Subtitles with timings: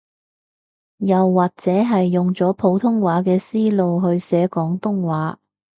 [0.97, 5.39] 又或者係用咗普通話嘅思路去寫廣東話